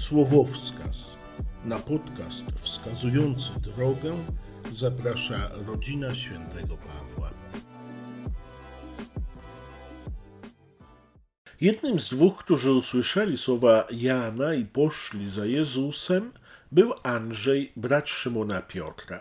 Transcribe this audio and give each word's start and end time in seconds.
Słowowskaz. 0.00 1.16
Na 1.64 1.78
podcast 1.78 2.44
wskazujący 2.56 3.50
drogę 3.60 4.16
zaprasza 4.70 5.50
rodzina 5.66 6.14
świętego 6.14 6.76
Pawła. 6.76 7.30
Jednym 11.60 11.98
z 11.98 12.08
dwóch, 12.08 12.38
którzy 12.38 12.72
usłyszeli 12.72 13.38
słowa 13.38 13.86
Jana 13.90 14.54
i 14.54 14.64
poszli 14.64 15.30
za 15.30 15.46
Jezusem, 15.46 16.32
był 16.72 16.94
Andrzej, 17.02 17.72
brat 17.76 18.08
Szymona 18.08 18.62
Piotra. 18.62 19.20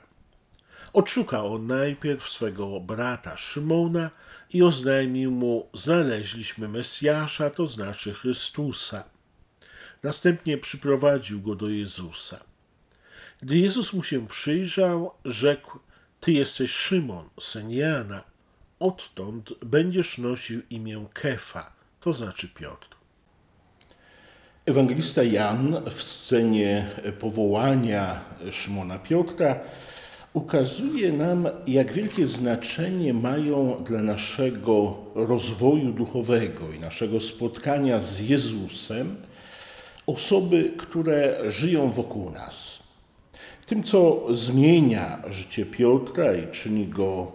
Odszukał 0.94 1.54
on 1.54 1.68
najpierw 1.68 2.30
swego 2.30 2.80
brata 2.80 3.38
Szymona 3.38 4.10
i 4.54 4.64
oznajmił 4.64 5.32
mu: 5.32 5.70
Znaleźliśmy 5.74 6.68
Mesjasza, 6.68 7.50
to 7.50 7.68
znaczy 7.68 8.14
Chrystusa. 8.14 9.19
Następnie 10.04 10.58
przyprowadził 10.58 11.42
go 11.42 11.56
do 11.56 11.70
Jezusa. 11.70 12.40
Gdy 13.42 13.58
Jezus 13.58 13.94
mu 13.94 14.04
się 14.04 14.28
przyjrzał, 14.28 15.12
rzekł: 15.26 15.80
Ty 16.20 16.32
jesteś 16.32 16.72
Szymon, 16.72 17.30
syn 17.40 17.72
Jana. 17.72 18.24
Odtąd 18.80 19.54
będziesz 19.66 20.18
nosił 20.18 20.62
imię 20.70 21.06
Kefa, 21.14 21.74
to 22.00 22.14
znaczy 22.14 22.48
Piotr. 22.48 22.88
Ewangelista 24.66 25.24
Jan 25.24 25.84
w 25.90 26.04
scenie 26.04 26.88
powołania 27.20 28.22
Szymona 28.52 29.00
Piotra 29.00 29.60
ukazuje 30.34 31.14
nam, 31.14 31.48
jak 31.68 31.94
wielkie 31.94 32.28
znaczenie 32.28 33.14
mają 33.14 33.78
dla 33.78 34.02
naszego 34.02 34.98
rozwoju 35.16 35.94
duchowego 35.94 36.72
i 36.72 36.80
naszego 36.80 37.20
spotkania 37.20 38.00
z 38.00 38.20
Jezusem 38.20 39.16
osoby, 40.10 40.74
które 40.78 41.52
żyją 41.52 41.92
wokół 41.92 42.30
nas. 42.30 42.84
Tym, 43.66 43.84
co 43.84 44.28
zmienia 44.32 45.22
życie 45.30 45.66
Piotra 45.66 46.34
i 46.34 46.52
czyni 46.52 46.88
go 46.88 47.32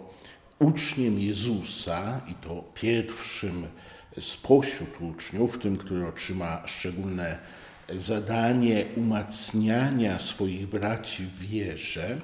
uczniem 0.59 1.19
Jezusa, 1.19 2.21
i 2.31 2.33
to 2.33 2.63
pierwszym 2.73 3.67
spośród 4.21 4.89
uczniów, 5.01 5.59
tym, 5.59 5.77
który 5.77 6.07
otrzyma 6.07 6.63
szczególne 6.65 7.37
zadanie 7.95 8.85
umacniania 8.97 10.19
swoich 10.19 10.67
braci 10.67 11.23
w 11.23 11.39
wierze, 11.39 12.17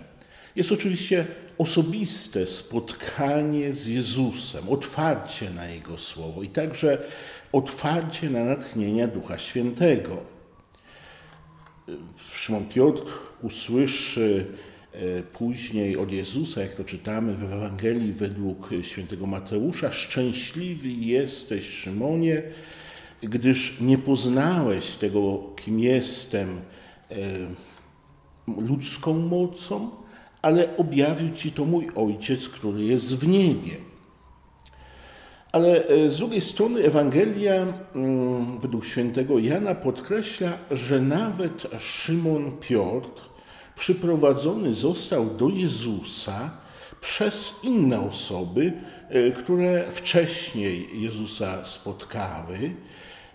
jest 0.55 0.71
oczywiście 0.71 1.25
osobiste 1.57 2.47
spotkanie 2.47 3.73
z 3.73 3.87
Jezusem, 3.87 4.69
otwarcie 4.69 5.49
na 5.49 5.65
Jego 5.65 5.97
Słowo 5.97 6.43
i 6.43 6.47
także 6.47 6.97
otwarcie 7.51 8.29
na 8.29 8.43
natchnienia 8.43 9.07
Ducha 9.07 9.37
Świętego. 9.37 10.40
Szymon 12.35 12.65
Piotr 12.65 13.01
usłyszy 13.41 14.45
e, 14.93 15.23
później 15.23 15.97
od 15.97 16.11
Jezusa, 16.11 16.61
jak 16.61 16.73
to 16.73 16.83
czytamy 16.83 17.35
w 17.35 17.43
Ewangelii 17.43 18.13
według 18.13 18.69
świętego 18.81 19.25
Mateusza, 19.25 19.91
szczęśliwy 19.91 20.87
jesteś, 20.89 21.69
Szymonie, 21.69 22.43
gdyż 23.21 23.81
nie 23.81 23.97
poznałeś 23.97 24.91
tego, 24.91 25.53
kim 25.55 25.79
jestem, 25.79 26.61
e, 27.11 27.15
ludzką 28.47 29.19
mocą, 29.19 29.89
ale 30.41 30.77
objawił 30.77 31.35
ci 31.35 31.51
to 31.51 31.65
mój 31.65 31.89
Ojciec, 31.95 32.49
który 32.49 32.83
jest 32.83 33.15
w 33.15 33.27
niebie. 33.27 33.90
Ale 35.51 35.87
e, 35.87 36.09
z 36.09 36.17
drugiej 36.17 36.41
strony 36.41 36.83
Ewangelia 36.83 37.73
mm, 37.95 38.59
według 38.59 38.85
świętego 38.85 39.39
Jana 39.39 39.75
podkreśla, 39.75 40.57
że 40.71 41.01
nawet 41.01 41.67
Szymon 41.79 42.51
Piotr 42.59 43.21
przyprowadzony 43.75 44.73
został 44.73 45.25
do 45.25 45.49
Jezusa 45.49 46.51
przez 47.01 47.53
inne 47.63 48.09
osoby, 48.09 48.73
e, 49.09 49.31
które 49.31 49.91
wcześniej 49.91 51.01
Jezusa 51.01 51.65
spotkały, 51.65 52.57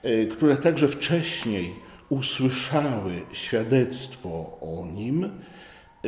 e, 0.03 0.27
które 0.27 0.57
także 0.57 0.89
wcześniej 0.89 1.75
usłyszały 2.09 3.13
świadectwo 3.33 4.59
o 4.61 4.87
nim, 4.87 5.31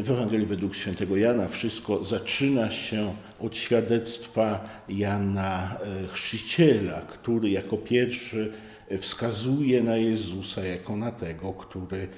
w 0.03 0.11
Ewangelii 0.11 0.47
według 0.47 0.75
świętego 0.75 1.17
Jana 1.17 1.49
wszystko 1.49 2.05
zaczyna 2.05 2.71
się 2.71 3.15
od 3.41 3.57
świadectwa 3.57 4.69
Jana 4.89 5.77
e, 5.81 6.09
Chrzciciela, 6.09 7.01
który 7.01 7.51
jako 7.51 7.77
pierwszy 7.77 8.53
wskazuje 8.99 9.83
na 9.83 9.97
Jezusa 9.97 10.65
jako 10.65 10.97
na 10.97 11.11
tego, 11.11 11.53
który 11.53 12.09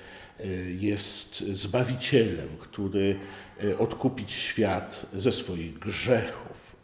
e, 0.40 0.46
jest 0.70 1.44
Zbawicielem, 1.52 2.48
który 2.60 3.16
e, 3.64 3.78
odkupić 3.78 4.32
świat 4.32 5.06
ze 5.12 5.32
swoich 5.32 5.78
grzechów. 5.78 6.76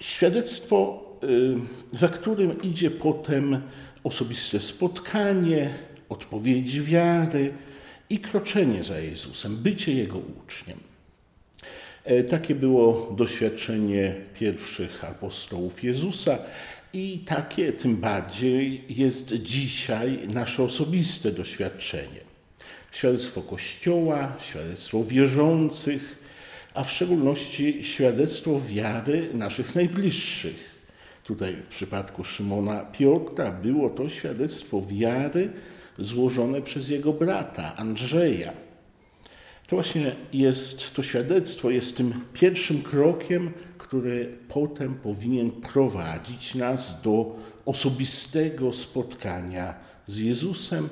Świadectwo, 0.00 1.04
za 1.92 2.08
którym 2.08 2.62
idzie 2.62 2.90
potem 2.90 3.62
osobiste 4.04 4.60
spotkanie, 4.60 5.74
odpowiedź 6.08 6.80
wiary, 6.80 7.54
i 8.10 8.18
kroczenie 8.18 8.84
za 8.84 8.98
Jezusem, 9.00 9.56
bycie 9.56 9.92
Jego 9.94 10.18
uczniem. 10.18 10.78
E, 12.04 12.24
takie 12.24 12.54
było 12.54 13.12
doświadczenie 13.16 14.14
pierwszych 14.34 15.04
apostołów 15.04 15.84
Jezusa 15.84 16.38
i 16.92 17.18
takie 17.18 17.72
tym 17.72 17.96
bardziej 17.96 18.84
jest 18.88 19.34
dzisiaj 19.34 20.18
nasze 20.32 20.62
osobiste 20.62 21.30
doświadczenie. 21.30 22.20
Świadectwo 22.92 23.42
Kościoła, 23.42 24.36
świadectwo 24.40 25.04
wierzących, 25.04 26.18
a 26.74 26.84
w 26.84 26.92
szczególności 26.92 27.84
świadectwo 27.84 28.60
wiary 28.60 29.28
naszych 29.34 29.74
najbliższych. 29.74 30.74
Tutaj 31.24 31.56
w 31.56 31.66
przypadku 31.68 32.24
Szymona 32.24 32.80
Piotra 32.80 33.52
było 33.52 33.90
to 33.90 34.08
świadectwo 34.08 34.82
wiary 34.82 35.50
złożone 35.98 36.62
przez 36.62 36.88
jego 36.88 37.12
brata 37.12 37.76
Andrzeja. 37.76 38.52
To 39.66 39.76
właśnie 39.76 40.16
jest 40.32 40.94
to 40.94 41.02
świadectwo, 41.02 41.70
jest 41.70 41.96
tym 41.96 42.20
pierwszym 42.32 42.82
krokiem, 42.82 43.52
który 43.78 44.38
potem 44.48 44.94
powinien 44.94 45.50
prowadzić 45.50 46.54
nas 46.54 47.02
do 47.02 47.36
osobistego 47.66 48.72
spotkania 48.72 49.74
z 50.06 50.18
Jezusem 50.18 50.88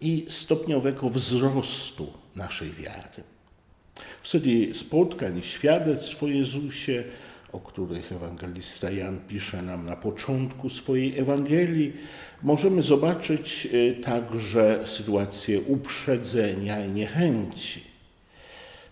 i 0.00 0.26
stopniowego 0.28 1.10
wzrostu 1.10 2.12
naszej 2.36 2.72
wiary. 2.72 3.22
W 4.22 4.28
serii 4.28 4.74
spotkań, 4.74 5.42
świadectw 5.42 6.22
o 6.22 6.26
Jezusie, 6.26 7.04
o 7.52 7.60
których 7.60 8.12
ewangelista 8.12 8.90
Jan 8.90 9.18
pisze 9.28 9.62
nam 9.62 9.86
na 9.86 9.96
początku 9.96 10.68
swojej 10.68 11.18
Ewangelii, 11.18 11.92
możemy 12.42 12.82
zobaczyć 12.82 13.68
e, 13.72 14.02
także 14.02 14.80
sytuację 14.84 15.60
uprzedzenia 15.60 16.86
i 16.86 16.90
niechęci. 16.90 17.80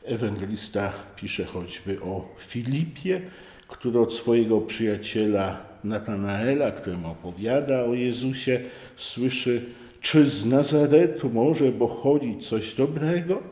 Ewangelista 0.05 0.93
pisze 1.17 1.45
choćby 1.45 2.01
o 2.01 2.29
Filipie, 2.39 3.21
który 3.69 4.01
od 4.01 4.15
swojego 4.15 4.61
przyjaciela 4.61 5.75
Natanaela, 5.85 6.71
któremu 6.71 7.11
opowiada 7.11 7.85
o 7.85 7.95
Jezusie, 7.95 8.61
słyszy, 8.97 9.65
czy 10.01 10.29
z 10.29 10.47
Nazaretu 10.47 11.31
może 11.31 11.73
pochodzić 11.73 12.49
coś 12.49 12.75
dobrego? 12.75 13.43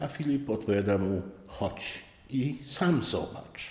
A 0.00 0.08
Filip 0.08 0.50
odpowiada 0.50 0.98
mu, 0.98 1.22
chodź 1.46 1.84
i 2.30 2.58
sam 2.66 3.04
zobacz. 3.04 3.70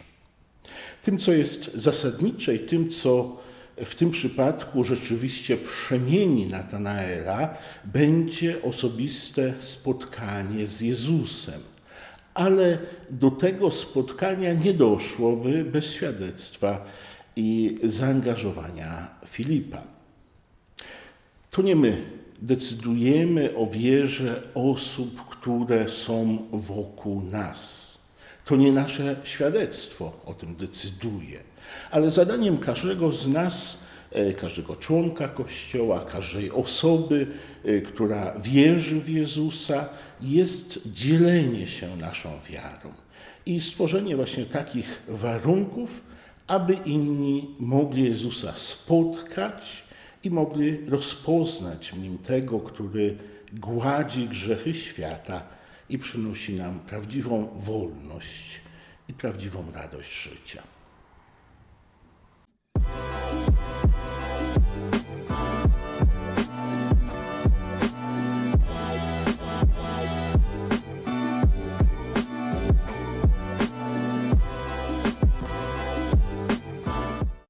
Tym, 1.01 1.17
co 1.17 1.31
jest 1.31 1.73
zasadnicze 1.73 2.55
i 2.55 2.59
tym, 2.59 2.89
co 2.89 3.37
w 3.77 3.95
tym 3.95 4.11
przypadku 4.11 4.83
rzeczywiście 4.83 5.57
przemieni 5.57 6.47
Natanaela, 6.47 7.57
będzie 7.85 8.61
osobiste 8.61 9.53
spotkanie 9.59 10.67
z 10.67 10.81
Jezusem. 10.81 11.61
Ale 12.33 12.77
do 13.09 13.31
tego 13.31 13.71
spotkania 13.71 14.53
nie 14.53 14.73
doszłoby 14.73 15.65
bez 15.65 15.85
świadectwa 15.85 16.85
i 17.35 17.79
zaangażowania 17.83 19.09
Filipa. 19.25 19.81
To 21.51 21.61
nie 21.61 21.75
my 21.75 22.01
decydujemy 22.41 23.55
o 23.55 23.67
wierze 23.67 24.43
osób, 24.53 25.25
które 25.29 25.89
są 25.89 26.37
wokół 26.51 27.21
nas. 27.21 27.92
To 28.45 28.55
nie 28.55 28.71
nasze 28.71 29.15
świadectwo 29.23 30.13
o 30.25 30.33
tym 30.33 30.55
decyduje, 30.55 31.39
ale 31.91 32.11
zadaniem 32.11 32.57
każdego 32.57 33.13
z 33.13 33.27
nas, 33.27 33.77
e, 34.11 34.33
każdego 34.33 34.75
członka 34.75 35.27
Kościoła, 35.27 36.05
każdej 36.11 36.51
osoby, 36.51 37.27
e, 37.65 37.81
która 37.81 38.39
wierzy 38.39 39.01
w 39.01 39.09
Jezusa, 39.09 39.89
jest 40.21 40.79
dzielenie 40.85 41.67
się 41.67 41.97
naszą 41.97 42.29
wiarą 42.49 42.93
i 43.45 43.61
stworzenie 43.61 44.15
właśnie 44.15 44.45
takich 44.45 45.03
warunków, 45.07 46.03
aby 46.47 46.73
inni 46.73 47.55
mogli 47.59 48.03
Jezusa 48.03 48.53
spotkać 48.55 49.83
i 50.23 50.29
mogli 50.29 50.85
rozpoznać 50.89 51.91
w 51.91 51.99
nim 51.99 52.17
tego, 52.17 52.59
który 52.59 53.17
gładzi 53.53 54.27
grzechy 54.27 54.73
świata 54.73 55.43
i 55.93 55.99
przynosi 55.99 56.53
nam 56.53 56.79
prawdziwą 56.79 57.49
wolność 57.55 58.61
i 59.07 59.13
prawdziwą 59.13 59.71
radość 59.73 60.23
życia. 60.23 60.63